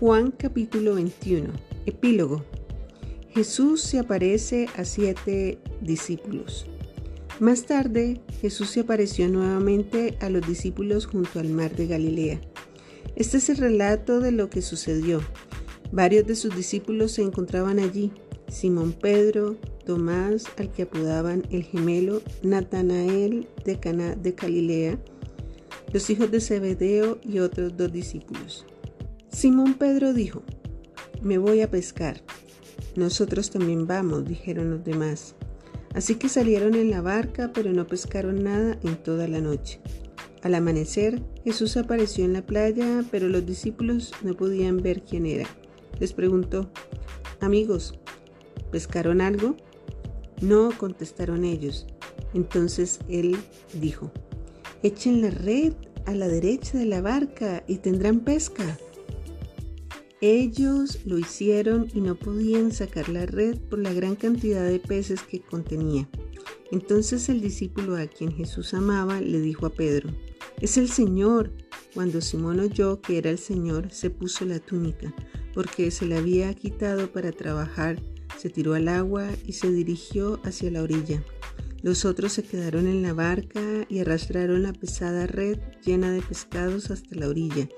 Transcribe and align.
Juan 0.00 0.30
capítulo 0.30 0.94
21. 0.94 1.50
Epílogo. 1.84 2.42
Jesús 3.34 3.82
se 3.82 3.98
aparece 3.98 4.66
a 4.78 4.86
siete 4.86 5.58
discípulos. 5.82 6.64
Más 7.38 7.66
tarde, 7.66 8.22
Jesús 8.40 8.70
se 8.70 8.80
apareció 8.80 9.28
nuevamente 9.28 10.16
a 10.22 10.30
los 10.30 10.46
discípulos 10.46 11.04
junto 11.04 11.38
al 11.38 11.50
mar 11.50 11.76
de 11.76 11.86
Galilea. 11.86 12.40
Este 13.14 13.36
es 13.36 13.50
el 13.50 13.58
relato 13.58 14.20
de 14.20 14.32
lo 14.32 14.48
que 14.48 14.62
sucedió. 14.62 15.20
Varios 15.92 16.26
de 16.26 16.34
sus 16.34 16.56
discípulos 16.56 17.12
se 17.12 17.20
encontraban 17.20 17.78
allí. 17.78 18.10
Simón 18.48 18.94
Pedro, 18.94 19.56
Tomás, 19.84 20.46
al 20.56 20.72
que 20.72 20.84
apodaban 20.84 21.42
el 21.50 21.64
gemelo, 21.64 22.22
Natanael 22.42 23.48
de 23.66 23.78
Caná 23.78 24.14
de 24.14 24.32
Galilea, 24.32 24.98
los 25.92 26.08
hijos 26.08 26.30
de 26.30 26.40
Zebedeo 26.40 27.18
y 27.22 27.40
otros 27.40 27.76
dos 27.76 27.92
discípulos. 27.92 28.64
Simón 29.30 29.74
Pedro 29.74 30.12
dijo, 30.12 30.42
me 31.22 31.38
voy 31.38 31.60
a 31.60 31.70
pescar. 31.70 32.20
Nosotros 32.96 33.50
también 33.50 33.86
vamos, 33.86 34.24
dijeron 34.26 34.70
los 34.70 34.84
demás. 34.84 35.34
Así 35.94 36.16
que 36.16 36.28
salieron 36.28 36.74
en 36.74 36.90
la 36.90 37.00
barca, 37.00 37.52
pero 37.54 37.72
no 37.72 37.86
pescaron 37.86 38.42
nada 38.42 38.78
en 38.82 38.96
toda 38.96 39.28
la 39.28 39.40
noche. 39.40 39.80
Al 40.42 40.54
amanecer, 40.54 41.22
Jesús 41.44 41.76
apareció 41.76 42.24
en 42.24 42.32
la 42.32 42.44
playa, 42.44 43.04
pero 43.10 43.28
los 43.28 43.46
discípulos 43.46 44.12
no 44.22 44.34
podían 44.34 44.78
ver 44.78 45.02
quién 45.02 45.26
era. 45.26 45.46
Les 45.98 46.12
preguntó, 46.12 46.70
amigos, 47.40 47.98
¿pescaron 48.72 49.20
algo? 49.20 49.56
No, 50.40 50.70
contestaron 50.76 51.44
ellos. 51.44 51.86
Entonces 52.34 52.98
él 53.08 53.36
dijo, 53.74 54.10
echen 54.82 55.20
la 55.22 55.30
red 55.30 55.74
a 56.06 56.14
la 56.14 56.28
derecha 56.28 56.78
de 56.78 56.86
la 56.86 57.00
barca 57.00 57.62
y 57.66 57.76
tendrán 57.76 58.20
pesca. 58.20 58.78
Ellos 60.22 60.98
lo 61.06 61.18
hicieron 61.18 61.88
y 61.94 62.02
no 62.02 62.14
podían 62.14 62.72
sacar 62.72 63.08
la 63.08 63.24
red 63.24 63.56
por 63.56 63.78
la 63.78 63.90
gran 63.94 64.16
cantidad 64.16 64.68
de 64.68 64.78
peces 64.78 65.22
que 65.22 65.40
contenía. 65.40 66.10
Entonces 66.70 67.30
el 67.30 67.40
discípulo 67.40 67.96
a 67.96 68.06
quien 68.06 68.30
Jesús 68.30 68.74
amaba 68.74 69.22
le 69.22 69.40
dijo 69.40 69.64
a 69.64 69.70
Pedro, 69.70 70.10
es 70.60 70.76
el 70.76 70.90
Señor. 70.90 71.50
Cuando 71.94 72.20
Simón 72.20 72.60
oyó 72.60 73.00
que 73.00 73.16
era 73.16 73.30
el 73.30 73.38
Señor, 73.38 73.90
se 73.92 74.10
puso 74.10 74.44
la 74.44 74.60
túnica, 74.60 75.14
porque 75.54 75.90
se 75.90 76.04
la 76.04 76.18
había 76.18 76.52
quitado 76.54 77.10
para 77.10 77.32
trabajar, 77.32 78.00
se 78.38 78.50
tiró 78.50 78.74
al 78.74 78.88
agua 78.88 79.26
y 79.46 79.54
se 79.54 79.72
dirigió 79.72 80.38
hacia 80.44 80.70
la 80.70 80.82
orilla. 80.82 81.24
Los 81.82 82.04
otros 82.04 82.32
se 82.32 82.42
quedaron 82.42 82.86
en 82.86 83.02
la 83.02 83.14
barca 83.14 83.86
y 83.88 84.00
arrastraron 84.00 84.62
la 84.62 84.74
pesada 84.74 85.26
red 85.26 85.58
llena 85.82 86.12
de 86.12 86.20
pescados 86.20 86.90
hasta 86.90 87.16
la 87.16 87.26
orilla 87.26 87.68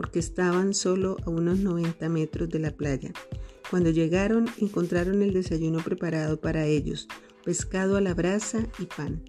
porque 0.00 0.18
estaban 0.18 0.72
solo 0.72 1.18
a 1.26 1.28
unos 1.28 1.58
90 1.58 2.08
metros 2.08 2.48
de 2.48 2.58
la 2.58 2.70
playa. 2.70 3.12
Cuando 3.68 3.90
llegaron 3.90 4.46
encontraron 4.58 5.20
el 5.20 5.34
desayuno 5.34 5.84
preparado 5.84 6.40
para 6.40 6.64
ellos, 6.64 7.06
pescado 7.44 7.98
a 7.98 8.00
la 8.00 8.14
brasa 8.14 8.66
y 8.78 8.86
pan. 8.86 9.22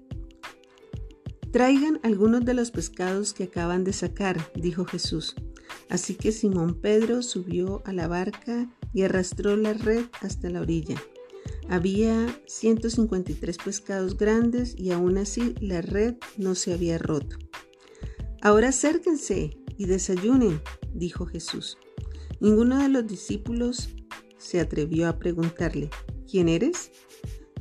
Traigan 1.52 2.00
algunos 2.04 2.46
de 2.46 2.54
los 2.54 2.72
pescados 2.72 3.34
que 3.34 3.44
acaban 3.44 3.84
de 3.84 3.92
sacar, 3.92 4.50
dijo 4.56 4.86
Jesús. 4.86 5.36
Así 5.90 6.16
que 6.16 6.32
Simón 6.32 6.80
Pedro 6.80 7.22
subió 7.22 7.82
a 7.84 7.92
la 7.92 8.08
barca 8.08 8.74
y 8.94 9.02
arrastró 9.02 9.58
la 9.58 9.74
red 9.74 10.06
hasta 10.22 10.50
la 10.50 10.62
orilla. 10.62 10.96
Había 11.68 12.34
153 12.48 13.58
pescados 13.58 14.18
grandes 14.18 14.74
y 14.78 14.92
aún 14.92 15.18
así 15.18 15.54
la 15.60 15.82
red 15.82 16.16
no 16.38 16.56
se 16.56 16.72
había 16.72 16.98
roto. 16.98 17.36
Ahora 18.42 18.70
acérquense, 18.70 19.61
y 19.82 19.86
desayunen, 19.86 20.62
dijo 20.94 21.26
Jesús. 21.26 21.76
Ninguno 22.40 22.84
de 22.84 22.88
los 22.88 23.08
discípulos 23.08 23.90
se 24.38 24.60
atrevió 24.60 25.10
a 25.10 25.18
preguntarle, 25.18 25.90
¿quién 26.30 26.50
eres? 26.50 26.92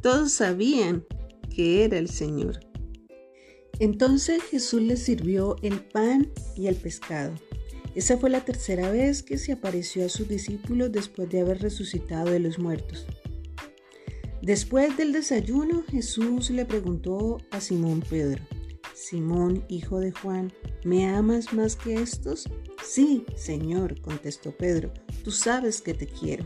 Todos 0.02 0.30
sabían 0.30 1.06
que 1.48 1.82
era 1.82 1.96
el 1.96 2.10
Señor. 2.10 2.60
Entonces 3.78 4.42
Jesús 4.42 4.82
les 4.82 5.02
sirvió 5.02 5.56
el 5.62 5.80
pan 5.80 6.30
y 6.56 6.66
el 6.66 6.76
pescado. 6.76 7.32
Esa 7.94 8.18
fue 8.18 8.28
la 8.28 8.44
tercera 8.44 8.90
vez 8.90 9.22
que 9.22 9.38
se 9.38 9.52
apareció 9.52 10.04
a 10.04 10.10
sus 10.10 10.28
discípulos 10.28 10.92
después 10.92 11.30
de 11.30 11.40
haber 11.40 11.62
resucitado 11.62 12.30
de 12.30 12.40
los 12.40 12.58
muertos. 12.58 13.06
Después 14.42 14.94
del 14.98 15.12
desayuno, 15.12 15.84
Jesús 15.90 16.50
le 16.50 16.66
preguntó 16.66 17.38
a 17.50 17.62
Simón 17.62 18.04
Pedro, 18.10 18.42
Simón, 19.00 19.64
hijo 19.68 19.98
de 19.98 20.12
Juan, 20.12 20.52
¿me 20.84 21.08
amas 21.08 21.54
más 21.54 21.74
que 21.74 21.94
estos? 21.94 22.46
Sí, 22.84 23.24
Señor, 23.34 23.98
contestó 24.02 24.54
Pedro, 24.54 24.92
tú 25.24 25.30
sabes 25.30 25.80
que 25.80 25.94
te 25.94 26.06
quiero. 26.06 26.44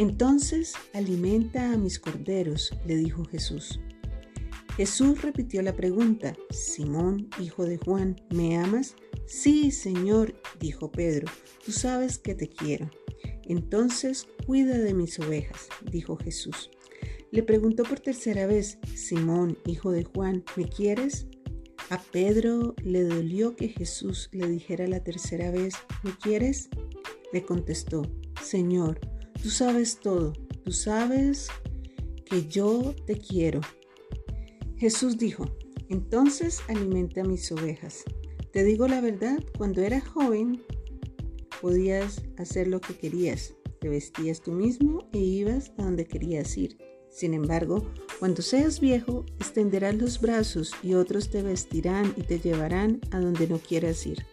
Entonces 0.00 0.74
alimenta 0.94 1.72
a 1.72 1.76
mis 1.76 2.00
corderos, 2.00 2.72
le 2.86 2.96
dijo 2.96 3.24
Jesús. 3.24 3.78
Jesús 4.76 5.22
repitió 5.22 5.62
la 5.62 5.76
pregunta, 5.76 6.34
Simón, 6.50 7.30
hijo 7.40 7.64
de 7.64 7.76
Juan, 7.76 8.20
¿me 8.30 8.58
amas? 8.58 8.96
Sí, 9.26 9.70
Señor, 9.70 10.34
dijo 10.58 10.90
Pedro, 10.90 11.30
tú 11.64 11.70
sabes 11.70 12.18
que 12.18 12.34
te 12.34 12.48
quiero. 12.48 12.90
Entonces 13.44 14.26
cuida 14.44 14.76
de 14.76 14.92
mis 14.92 15.20
ovejas, 15.20 15.68
dijo 15.88 16.16
Jesús. 16.16 16.68
Le 17.30 17.44
preguntó 17.44 17.84
por 17.84 18.00
tercera 18.00 18.46
vez, 18.46 18.78
Simón, 18.96 19.56
hijo 19.66 19.92
de 19.92 20.02
Juan, 20.02 20.44
¿me 20.56 20.68
quieres? 20.68 21.28
A 21.90 21.98
Pedro 21.98 22.76
le 22.84 23.02
dolió 23.02 23.56
que 23.56 23.66
Jesús 23.66 24.28
le 24.30 24.46
dijera 24.46 24.86
la 24.86 25.02
tercera 25.02 25.50
vez, 25.50 25.74
¿me 26.04 26.16
quieres? 26.16 26.68
Le 27.32 27.44
contestó, 27.44 28.02
Señor, 28.40 29.00
tú 29.42 29.50
sabes 29.50 29.98
todo, 29.98 30.32
tú 30.64 30.70
sabes 30.70 31.48
que 32.24 32.46
yo 32.46 32.94
te 33.06 33.16
quiero. 33.16 33.60
Jesús 34.76 35.18
dijo, 35.18 35.46
entonces 35.88 36.60
alimenta 36.68 37.24
mis 37.24 37.50
ovejas. 37.50 38.04
Te 38.52 38.62
digo 38.62 38.86
la 38.86 39.00
verdad, 39.00 39.44
cuando 39.58 39.82
eras 39.82 40.06
joven 40.06 40.62
podías 41.60 42.22
hacer 42.38 42.68
lo 42.68 42.80
que 42.80 42.96
querías, 42.96 43.56
te 43.80 43.88
vestías 43.88 44.42
tú 44.42 44.52
mismo 44.52 45.08
e 45.12 45.18
ibas 45.18 45.72
a 45.76 45.82
donde 45.82 46.06
querías 46.06 46.56
ir. 46.56 46.89
Sin 47.10 47.34
embargo, 47.34 47.84
cuando 48.18 48.40
seas 48.40 48.80
viejo, 48.80 49.26
extenderás 49.38 49.94
los 49.94 50.20
brazos 50.20 50.72
y 50.82 50.94
otros 50.94 51.30
te 51.30 51.42
vestirán 51.42 52.14
y 52.16 52.22
te 52.22 52.38
llevarán 52.38 53.00
a 53.10 53.20
donde 53.20 53.48
no 53.48 53.58
quieras 53.58 54.06
ir. 54.06 54.24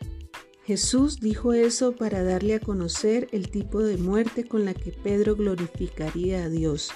Jesús 0.64 1.20
dijo 1.22 1.54
eso 1.54 1.96
para 1.96 2.24
darle 2.24 2.56
a 2.56 2.60
conocer 2.60 3.30
el 3.32 3.50
tipo 3.50 3.82
de 3.82 3.98
muerte 3.98 4.44
con 4.44 4.66
la 4.66 4.74
que 4.74 4.92
Pedro 4.92 5.36
glorificaría 5.36 6.44
a 6.44 6.50
Dios. 6.50 6.92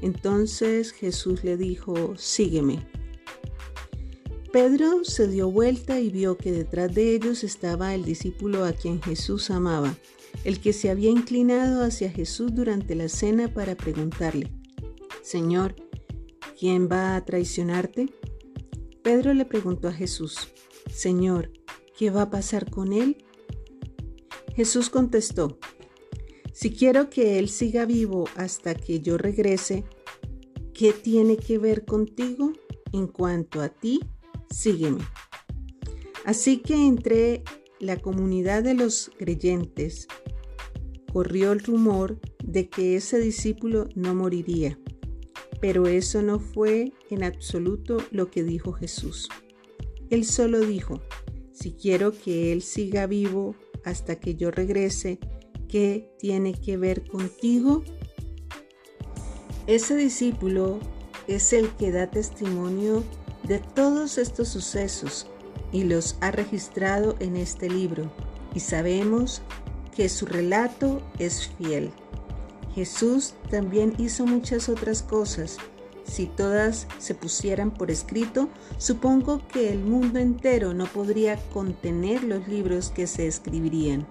Entonces 0.00 0.92
Jesús 0.92 1.42
le 1.42 1.56
dijo, 1.56 2.16
sígueme. 2.16 2.86
Pedro 4.52 5.04
se 5.04 5.28
dio 5.28 5.50
vuelta 5.50 6.00
y 6.00 6.10
vio 6.10 6.36
que 6.36 6.52
detrás 6.52 6.94
de 6.94 7.14
ellos 7.14 7.44
estaba 7.44 7.94
el 7.94 8.04
discípulo 8.04 8.64
a 8.64 8.72
quien 8.72 9.02
Jesús 9.02 9.50
amaba, 9.50 9.96
el 10.44 10.60
que 10.60 10.72
se 10.72 10.90
había 10.90 11.10
inclinado 11.10 11.84
hacia 11.84 12.10
Jesús 12.10 12.54
durante 12.54 12.94
la 12.94 13.08
cena 13.08 13.52
para 13.52 13.76
preguntarle, 13.76 14.50
Señor, 15.22 15.74
¿quién 16.58 16.88
va 16.90 17.16
a 17.16 17.24
traicionarte? 17.24 18.12
Pedro 19.02 19.34
le 19.34 19.44
preguntó 19.44 19.88
a 19.88 19.92
Jesús, 19.92 20.48
Señor, 20.90 21.52
¿qué 21.96 22.10
va 22.10 22.22
a 22.22 22.30
pasar 22.30 22.70
con 22.70 22.92
él? 22.92 23.24
Jesús 24.54 24.90
contestó, 24.90 25.58
si 26.52 26.70
quiero 26.70 27.08
que 27.08 27.38
él 27.38 27.48
siga 27.48 27.86
vivo 27.86 28.28
hasta 28.36 28.74
que 28.74 29.00
yo 29.00 29.16
regrese, 29.16 29.84
¿qué 30.74 30.92
tiene 30.92 31.36
que 31.36 31.58
ver 31.58 31.84
contigo? 31.84 32.52
En 32.92 33.06
cuanto 33.06 33.62
a 33.62 33.68
ti, 33.68 34.00
sígueme. 34.50 35.00
Así 36.24 36.58
que 36.58 36.74
entre 36.74 37.44
la 37.78 37.96
comunidad 37.98 38.62
de 38.62 38.74
los 38.74 39.10
creyentes 39.16 40.06
corrió 41.12 41.52
el 41.52 41.60
rumor 41.60 42.20
de 42.44 42.68
que 42.68 42.96
ese 42.96 43.18
discípulo 43.18 43.88
no 43.94 44.14
moriría. 44.14 44.78
Pero 45.60 45.86
eso 45.86 46.22
no 46.22 46.38
fue 46.38 46.92
en 47.10 47.22
absoluto 47.22 47.98
lo 48.10 48.30
que 48.30 48.42
dijo 48.42 48.72
Jesús. 48.72 49.28
Él 50.08 50.24
solo 50.24 50.60
dijo, 50.60 51.00
si 51.52 51.72
quiero 51.72 52.12
que 52.12 52.52
Él 52.52 52.62
siga 52.62 53.06
vivo 53.06 53.54
hasta 53.84 54.18
que 54.18 54.34
yo 54.34 54.50
regrese, 54.50 55.18
¿qué 55.68 56.10
tiene 56.18 56.54
que 56.54 56.76
ver 56.76 57.08
contigo? 57.08 57.84
Ese 59.66 59.94
discípulo 59.94 60.80
es 61.28 61.52
el 61.52 61.68
que 61.76 61.92
da 61.92 62.10
testimonio 62.10 63.04
de 63.46 63.58
todos 63.58 64.18
estos 64.18 64.48
sucesos 64.48 65.26
y 65.72 65.84
los 65.84 66.16
ha 66.20 66.30
registrado 66.30 67.14
en 67.20 67.36
este 67.36 67.68
libro, 67.68 68.10
y 68.54 68.60
sabemos 68.60 69.42
que 69.94 70.08
su 70.08 70.26
relato 70.26 71.02
es 71.18 71.48
fiel. 71.56 71.90
Jesús 72.80 73.34
también 73.50 73.92
hizo 73.98 74.24
muchas 74.24 74.70
otras 74.70 75.02
cosas. 75.02 75.58
Si 76.04 76.24
todas 76.24 76.86
se 76.96 77.14
pusieran 77.14 77.72
por 77.72 77.90
escrito, 77.90 78.48
supongo 78.78 79.46
que 79.48 79.70
el 79.70 79.80
mundo 79.80 80.18
entero 80.18 80.72
no 80.72 80.86
podría 80.86 81.36
contener 81.52 82.24
los 82.24 82.48
libros 82.48 82.88
que 82.88 83.06
se 83.06 83.26
escribirían. 83.26 84.06